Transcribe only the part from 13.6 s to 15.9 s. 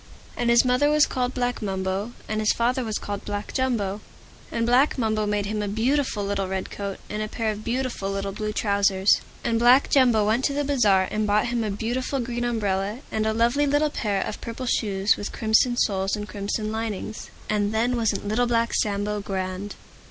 little Pair of Purple Shoes with Crimson